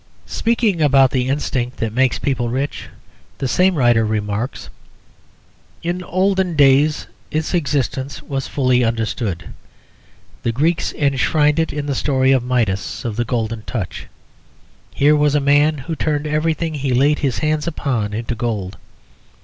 [0.25, 2.87] Speaking about the instinct that makes people rich,
[3.37, 4.67] the same writer remarks
[5.83, 9.49] "In olden days its existence was fully understood.
[10.41, 14.07] The Greeks enshrined it in the story of Midas, of the 'Golden Touch.'
[14.91, 18.77] Here was a man who turned everything he laid his hands upon into gold.